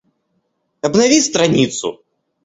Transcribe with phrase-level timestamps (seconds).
[0.81, 1.99] Обнови страницу